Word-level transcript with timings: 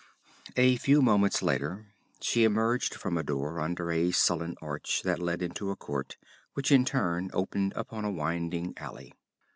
A 0.57 0.77
few 0.77 0.99
moments 1.03 1.43
later 1.43 1.85
she 2.19 2.43
emerged 2.43 2.95
from 2.95 3.19
a 3.19 3.23
door 3.23 3.59
under 3.59 3.91
a 3.91 4.09
sullen 4.09 4.55
arch 4.59 5.03
that 5.03 5.19
led 5.21 5.43
into 5.43 5.69
a 5.69 5.75
court 5.75 6.17
which 6.55 6.71
in 6.71 6.85
turn 6.85 7.29
opened 7.33 7.73
upon 7.75 8.03
a 8.03 8.09
winding 8.11 8.73
alley. 8.77 9.13